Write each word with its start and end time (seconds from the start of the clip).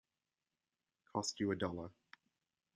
Cost 1.13 1.39
you 1.39 1.51
a 1.51 1.55
dollar. 1.55 1.91